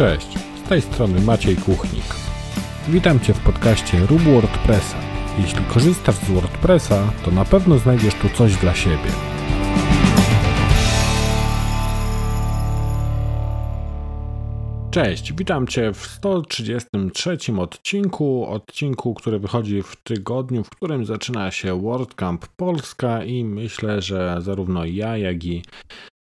[0.00, 2.04] Cześć, z tej strony Maciej Kuchnik.
[2.88, 4.96] Witam Cię w podcaście Rób WordPressa.
[5.38, 9.10] Jeśli korzystasz z WordPressa, to na pewno znajdziesz tu coś dla siebie.
[14.90, 21.82] Cześć, witam Cię w 133 odcinku, odcinku, który wychodzi w tygodniu, w którym zaczyna się
[21.82, 25.62] WordCamp Polska i myślę, że zarówno ja, jak i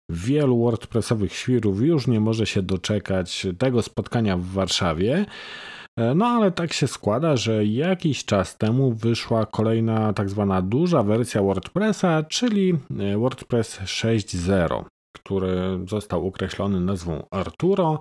[0.09, 5.25] wielu WordPressowych świrów już nie może się doczekać tego spotkania w Warszawie.
[5.99, 11.03] E, no ale tak się składa, że jakiś czas temu wyszła kolejna tak zwana duża
[11.03, 14.85] wersja WordPressa, czyli e, WordPress 6.0,
[15.17, 17.99] który został określony nazwą Arturo.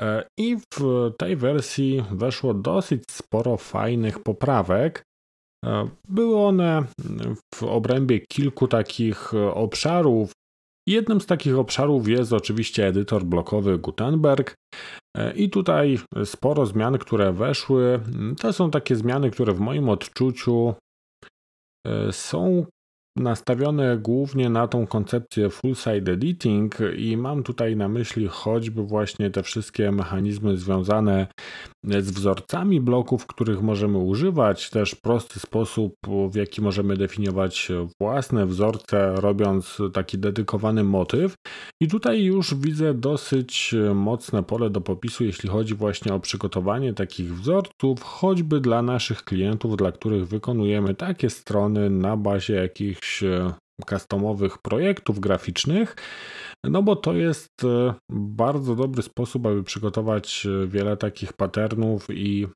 [0.00, 5.02] E, I w tej wersji weszło dosyć sporo fajnych poprawek.
[6.08, 6.84] Były one
[7.54, 10.32] w obrębie kilku takich obszarów,
[10.88, 14.54] Jednym z takich obszarów jest oczywiście edytor blokowy Gutenberg.
[15.16, 18.00] E, I tutaj sporo zmian, które weszły.
[18.38, 20.74] To są takie zmiany, które w moim odczuciu
[21.86, 22.66] e, są
[23.16, 29.42] nastawione głównie na tą koncepcję full-side editing i mam tutaj na myśli choćby właśnie te
[29.42, 31.26] wszystkie mechanizmy związane
[31.84, 35.94] z wzorcami bloków, których możemy używać, też prosty sposób,
[36.30, 37.68] w jaki możemy definiować
[38.00, 41.34] własne wzorce, robiąc taki dedykowany motyw.
[41.80, 47.34] I tutaj już widzę dosyć mocne pole do popisu, jeśli chodzi właśnie o przygotowanie takich
[47.34, 53.03] wzorców, choćby dla naszych klientów, dla których wykonujemy takie strony na bazie jakichś
[53.88, 55.96] customowych projektów graficznych,
[56.64, 62.46] no bo to jest e, bardzo dobry sposób, aby przygotować e, wiele takich patternów i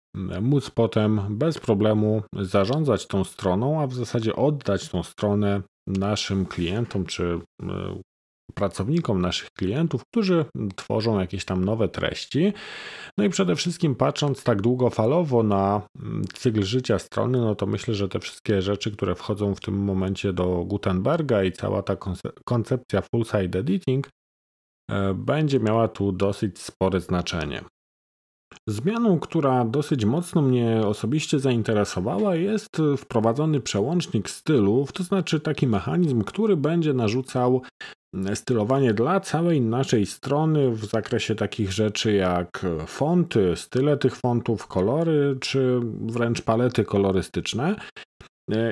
[0.41, 7.07] móc potem bez problemu zarządzać tą stroną, a w zasadzie oddać tą stronę naszym klientom
[7.07, 7.67] czy e,
[8.55, 10.45] pracownikom naszych klientów, którzy
[10.77, 12.53] tworzą jakieś tam nowe treści.
[13.19, 17.95] No i przede wszystkim patrząc tak długofalowo na mm, cykl życia strony, no to myślę,
[17.95, 21.97] że te wszystkie rzeczy, które wchodzą w tym momencie do Gutenberga i cała ta
[22.45, 24.09] koncepcja full site editing
[24.91, 27.65] e, będzie miała tu dosyć spore znaczenie.
[28.69, 36.23] Zmianą, która dosyć mocno mnie osobiście zainteresowała, jest wprowadzony przełącznik stylów, to znaczy taki mechanizm,
[36.23, 37.63] który będzie narzucał
[38.35, 45.37] stylowanie dla całej naszej strony w zakresie takich rzeczy jak fonty, style tych fontów, kolory
[45.41, 47.77] czy wręcz palety kolorystyczne.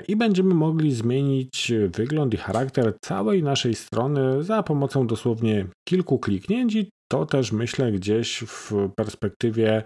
[0.09, 6.75] I będziemy mogli zmienić wygląd i charakter całej naszej strony za pomocą dosłownie kilku kliknięć.
[6.75, 9.83] I to też myślę gdzieś w perspektywie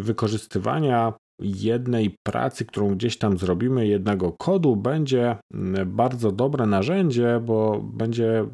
[0.00, 1.12] wykorzystywania
[1.42, 8.46] jednej pracy, którą gdzieś tam zrobimy, jednego kodu, będzie mm, bardzo dobre narzędzie, bo będzie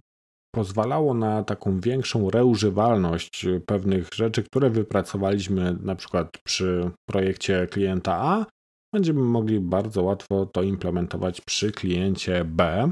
[0.54, 8.46] pozwalało na taką większą reużywalność pewnych rzeczy, które wypracowaliśmy na przykład przy projekcie klienta A.
[8.94, 12.90] Będziemy mogli bardzo łatwo to implementować przy kliencie B.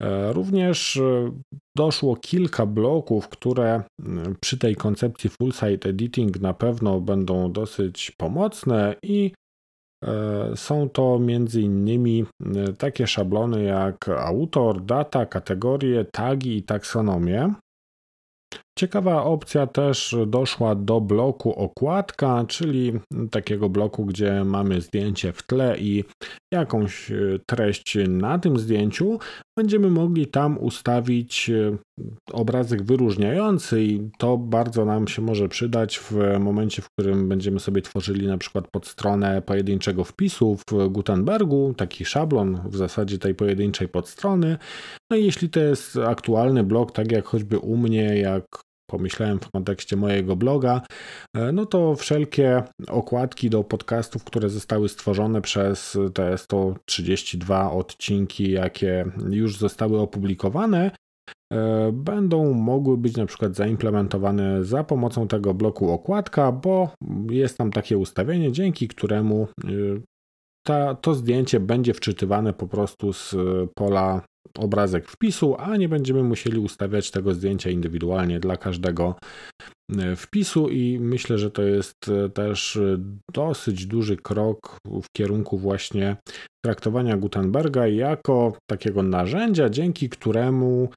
[0.00, 1.30] E, również e,
[1.76, 3.82] doszło kilka bloków, które
[4.40, 9.32] przy tej koncepcji full site editing na pewno będą dosyć pomocne i
[10.04, 12.24] e, są to między innymi
[12.78, 17.54] takie szablony jak autor, data, kategorie, tagi i taksonomię.
[18.78, 22.92] Ciekawa opcja też doszła do bloku okładka, czyli
[23.30, 26.04] takiego bloku, gdzie mamy zdjęcie w tle i
[26.52, 27.16] jakąś e,
[27.46, 29.18] treść na tym zdjęciu.
[29.58, 31.76] Będziemy mogli tam ustawić e,
[32.32, 37.82] obrazek wyróżniający i to bardzo nam się może przydać w momencie, w którym będziemy sobie
[37.82, 44.58] tworzyli na przykład podstronę pojedynczego wpisu w Gutenbergu, taki szablon w zasadzie tej pojedynczej podstrony.
[45.10, 48.44] No i jeśli to jest aktualny blok, tak jak choćby u mnie, jak
[48.90, 50.82] pomyślałem w kontekście mojego bloga,
[51.36, 59.04] e, no to wszelkie okładki do podcastów, które zostały stworzone przez te 132 odcinki, jakie
[59.30, 60.90] już zostały opublikowane,
[61.52, 66.90] e, będą mogły być na przykład zaimplementowane za pomocą tego bloku okładka, bo
[67.30, 69.68] jest tam takie ustawienie, dzięki któremu e,
[70.66, 73.34] ta, to zdjęcie będzie wczytywane po prostu z
[73.74, 74.22] pola
[74.58, 79.14] obrazek wpisu, a nie będziemy musieli ustawiać tego zdjęcia indywidualnie dla każdego
[79.98, 82.78] e, wpisu i myślę, że to jest e, też
[83.34, 86.16] dosyć duży krok w kierunku właśnie
[86.64, 90.88] traktowania Gutenberga jako takiego narzędzia, dzięki któremu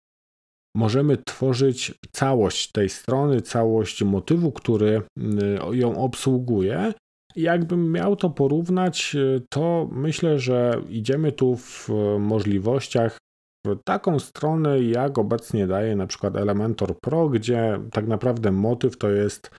[0.76, 5.02] możemy tworzyć całość tej strony, całość motywu, który
[5.72, 6.94] ją obsługuje.
[7.36, 11.90] Jakbym miał to porównać, e, to myślę, że idziemy tu w
[12.20, 13.18] możliwościach
[13.84, 19.52] taką stronę, jak obecnie daje na przykład Elementor Pro, gdzie tak naprawdę motyw to jest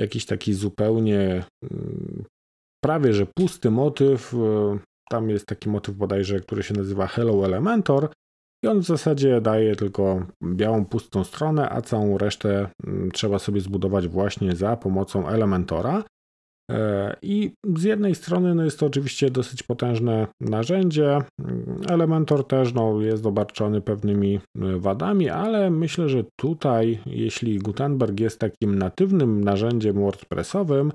[0.00, 2.24] jakiś taki zupełnie mm,
[2.84, 4.34] prawie że pusty motyw.
[5.10, 8.08] Tam jest taki motyw bodajże, który się nazywa Hello Elementor
[8.64, 13.60] i on w zasadzie daje tylko białą, pustą stronę, a całą resztę mm, trzeba sobie
[13.60, 16.04] zbudować właśnie za pomocą Elementora.
[16.70, 21.18] E, I z jednej strony no jest to oczywiście dosyć potężne narzędzie.
[21.88, 24.40] Elementor też no, jest obarczony pewnymi e,
[24.78, 30.92] wadami, ale myślę, że tutaj, jeśli Gutenberg jest takim natywnym narzędziem WordPressowym,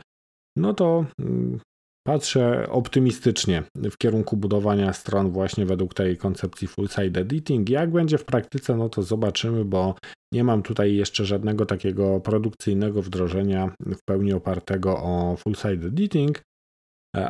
[0.57, 1.59] no to mm,
[2.07, 7.69] Patrzę optymistycznie w kierunku budowania stron właśnie według tej koncepcji full site editing.
[7.69, 9.95] Jak będzie w praktyce, no to zobaczymy, bo
[10.33, 16.41] nie mam tutaj jeszcze żadnego takiego produkcyjnego wdrożenia w pełni opartego o full site editing,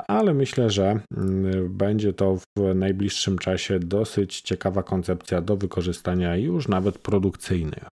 [0.08, 6.68] ale myślę, że mm, będzie to w najbliższym czasie dosyć ciekawa koncepcja do wykorzystania już
[6.68, 7.86] nawet produkcyjnych.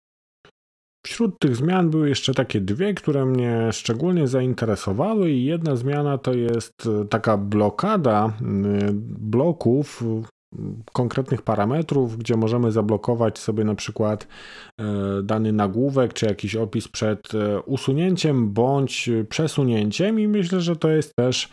[1.06, 6.34] Wśród tych zmian były jeszcze takie dwie, które mnie szczególnie zainteresowały, i jedna zmiana to
[6.34, 8.32] jest e, taka blokada e,
[9.18, 10.02] bloków
[10.92, 14.26] konkretnych parametrów, gdzie możemy zablokować sobie na przykład
[14.78, 14.84] e,
[15.22, 17.28] dany nagłówek czy jakiś opis przed
[17.66, 21.48] usunięciem bądź przesunięciem, i myślę, że to jest też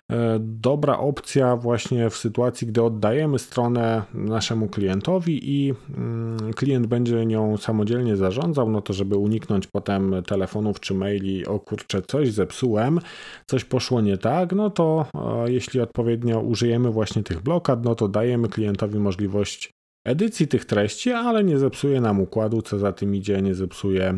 [0.39, 7.57] dobra opcja właśnie w sytuacji, gdy oddajemy stronę naszemu klientowi i mm, klient będzie nią
[7.57, 12.99] samodzielnie zarządzał, no to żeby uniknąć potem telefonów czy maili, o kurczę, coś zepsułem,
[13.45, 18.07] coś poszło nie tak, no to e, jeśli odpowiednio użyjemy właśnie tych blokad, no to
[18.07, 19.71] dajemy klientowi możliwość
[20.05, 24.13] edycji tych treści, ale nie zepsuje nam układu, co za tym idzie, nie zepsuje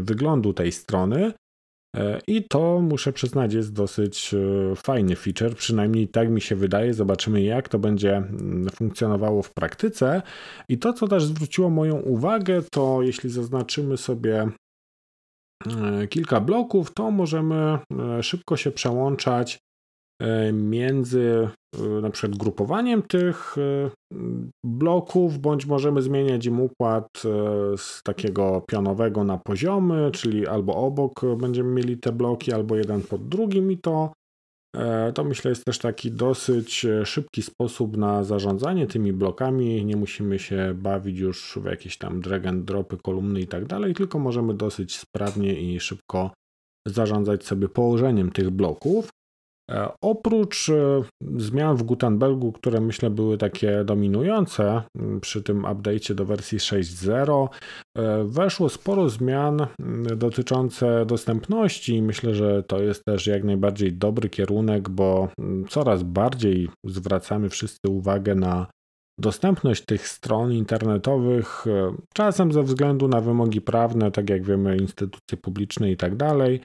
[0.00, 1.32] wyglądu tej strony.
[1.94, 6.94] E, I to muszę przyznać jest dosyć e, fajny feature, przynajmniej tak mi się wydaje.
[6.94, 10.22] Zobaczymy, jak to będzie mm, funkcjonowało w praktyce.
[10.68, 14.48] I to, co też zwróciło moją uwagę, to jeśli zaznaczymy sobie
[15.66, 17.78] e, kilka bloków, to możemy
[18.22, 19.58] szybko się przełączać
[20.52, 23.90] między e, na przykład grupowaniem tych e,
[24.64, 27.08] bloków, bądź możemy zmieniać im układ
[27.76, 33.28] z takiego pionowego na poziomy, czyli albo obok będziemy mieli te bloki, albo jeden pod
[33.28, 34.12] drugim i to
[35.14, 39.84] to myślę jest też taki dosyć szybki sposób na zarządzanie tymi blokami.
[39.84, 43.94] Nie musimy się bawić już w jakieś tam drag and dropy, kolumny i tak dalej,
[43.94, 46.30] tylko możemy dosyć sprawnie i szybko
[46.86, 49.08] zarządzać sobie położeniem tych bloków.
[49.70, 51.02] E, oprócz e,
[51.36, 54.82] zmian w Gutenbergu, które myślę były takie dominujące
[55.20, 57.48] przy tym update'cie do wersji 6.0,
[57.98, 59.66] e, weszło sporo zmian
[60.16, 62.02] dotyczące dostępności.
[62.02, 65.28] Myślę, że to jest też jak najbardziej dobry kierunek, bo
[65.68, 68.66] coraz bardziej zwracamy wszyscy uwagę na
[69.20, 71.64] dostępność tych stron internetowych,
[72.14, 76.60] czasem ze względu na wymogi prawne, tak jak wiemy, instytucje publiczne i tak dalej,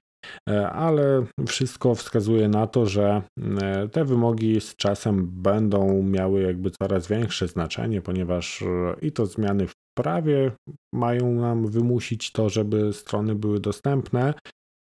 [0.71, 3.21] ale wszystko wskazuje na to, że
[3.61, 9.25] e, te wymogi z czasem będą miały jakby coraz większe znaczenie, ponieważ e, i to
[9.25, 10.51] zmiany w prawie
[10.93, 14.33] mają nam wymusić to, żeby strony były dostępne.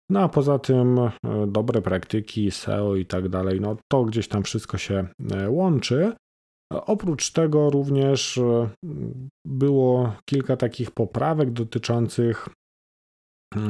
[0.09, 0.99] No a poza tym
[1.47, 5.07] dobre praktyki SEO i tak dalej, no to gdzieś tam wszystko się
[5.47, 6.13] łączy.
[6.73, 8.39] Oprócz tego również
[9.45, 12.49] było kilka takich poprawek dotyczących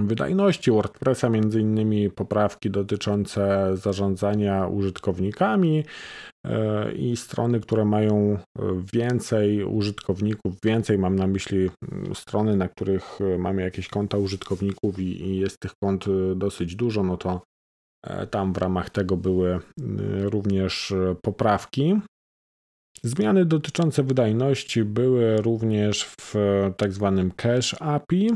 [0.08, 5.84] wydajności WordPressa, między innymi poprawki dotyczące zarządzania użytkownikami
[6.46, 8.38] e, i strony, które mają
[8.94, 15.38] więcej użytkowników, więcej mam na myśli mm, strony, na których mamy jakieś konta użytkowników i,
[15.38, 17.42] jest tych kont dosyć dużo, no to
[18.04, 19.60] e, tam w ramach tego były
[20.24, 22.02] również poprawki.
[23.04, 26.34] Zmiany dotyczące wydajności były również w
[26.78, 28.30] tak zwanym Cache API,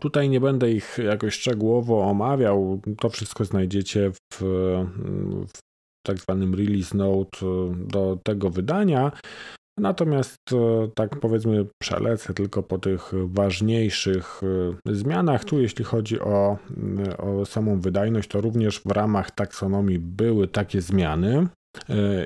[0.00, 2.80] Tutaj nie będę ich jakoś szczegółowo omawiał.
[3.00, 4.38] To wszystko znajdziecie w,
[5.46, 5.58] w
[6.06, 7.38] tak zwanym release note
[7.76, 9.12] do tego wydania.
[9.78, 14.40] Natomiast e, tak powiedzmy przelecę tylko po tych ważniejszych
[14.88, 15.44] e, zmianach.
[15.44, 16.58] Tu jeśli chodzi o,
[17.18, 21.48] o samą wydajność, to również w ramach taksonomii były takie zmiany.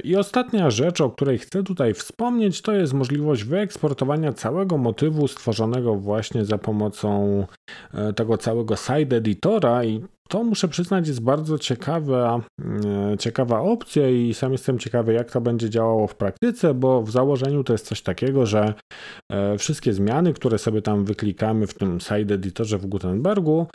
[0.05, 5.95] I ostatnia rzecz, o której chcę tutaj wspomnieć, to jest możliwość wyeksportowania całego motywu stworzonego
[5.95, 7.47] właśnie za pomocą
[7.95, 14.09] e, tego całego side editora i to muszę przyznać jest bardzo ciekawa, e, ciekawa opcja
[14.09, 17.87] i sam jestem ciekawy jak to będzie działało w praktyce, bo w założeniu to jest
[17.87, 18.75] coś takiego, że
[19.33, 23.67] e, wszystkie zmiany, które sobie tam wyklikamy w tym side editorze w Gutenbergu,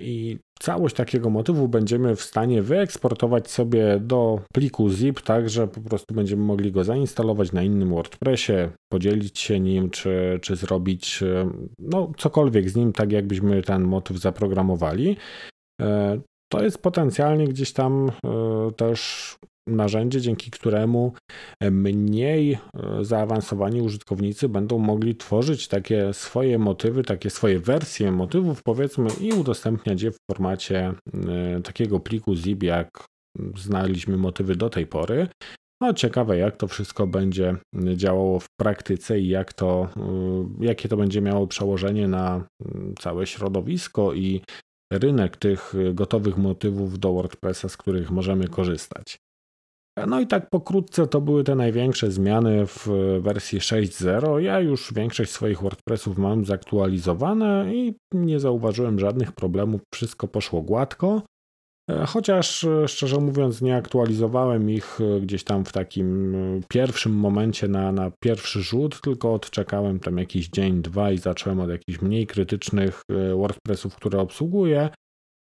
[0.00, 5.80] i całość takiego motywu będziemy w stanie wyeksportować sobie do pliku zip, tak że po
[5.80, 8.52] prostu będziemy mogli go zainstalować na innym WordPressie,
[8.92, 11.24] podzielić się nim, czy, czy zrobić
[11.78, 15.16] no, cokolwiek z nim, tak jakbyśmy ten motyw zaprogramowali.
[15.80, 16.20] E,
[16.52, 18.10] to jest potencjalnie gdzieś tam
[18.76, 21.12] też narzędzie, dzięki któremu
[21.70, 22.58] mniej e,
[23.04, 30.02] zaawansowani użytkownicy będą mogli tworzyć takie swoje motywy, takie swoje wersje motywów, powiedzmy, i udostępniać
[30.02, 30.92] je w formacie
[31.64, 33.06] takiego pliku zip, jak
[33.56, 35.28] znaliśmy motywy do tej pory.
[35.80, 37.56] No, ciekawe, jak to wszystko będzie
[37.96, 39.88] działało w praktyce i jak to,
[40.60, 42.46] jakie to będzie miało przełożenie na
[42.98, 44.42] całe środowisko i
[44.92, 49.18] rynek tych gotowych motywów do WordPressa, z których możemy korzystać.
[50.06, 52.88] No i tak pokrótce to były te największe zmiany w
[53.20, 54.38] wersji 6.0.
[54.38, 61.22] Ja już większość swoich WordPressów mam zaktualizowane i nie zauważyłem żadnych problemów, wszystko poszło gładko.
[61.90, 66.34] E, chociaż e, szczerze mówiąc, nie aktualizowałem ich e, gdzieś tam w takim
[66.68, 71.70] pierwszym momencie na, na pierwszy rzut, tylko odczekałem tam jakiś dzień, dwa i zacząłem od
[71.70, 73.02] jakichś mniej krytycznych
[73.36, 74.90] WordPressów, które obsługuję.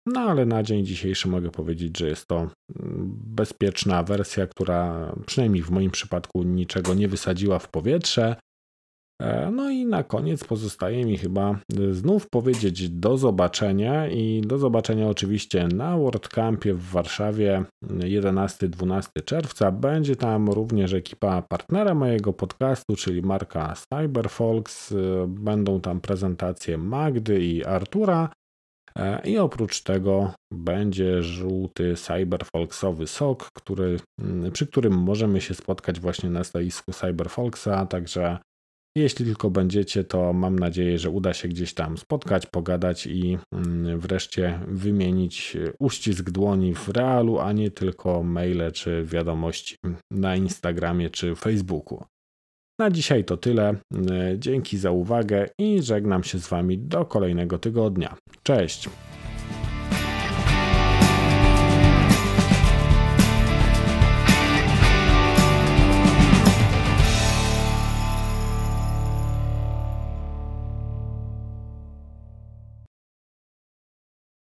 [0.07, 2.51] No ale na dzień dzisiejszy mogę powiedzieć, że jest to mm,
[3.27, 8.37] bezpieczna wersja, która przynajmniej w moim przypadku niczego nie wysadziła w powietrze.
[9.23, 11.59] E, no i na koniec pozostaje mi chyba
[11.91, 19.73] znów powiedzieć do zobaczenia i do zobaczenia oczywiście na WordCampie w Warszawie 11-12 czerwca.
[19.73, 24.93] Będzie tam również ekipa partnera mojego podcastu, czyli marka Cyberfolks.
[24.93, 24.97] E,
[25.29, 28.29] będą tam prezentacje Magdy i Artura.
[28.99, 33.97] E, I oprócz tego będzie żółty cyberfolksowy sok, który,
[34.53, 38.39] przy którym możemy się spotkać właśnie na stoisku Cyberfolksa, także
[38.97, 44.01] jeśli tylko będziecie, to mam nadzieję, że uda się gdzieś tam spotkać, pogadać i mm,
[44.01, 49.77] wreszcie wymienić uścisk dłoni w realu, a nie tylko maile czy wiadomości
[50.11, 52.05] na Instagramie czy Facebooku.
[52.83, 53.75] Na dzisiaj to tyle.
[54.39, 58.17] Dzięki za uwagę i żegnam się z Wami do kolejnego tygodnia.
[58.43, 58.89] Cześć!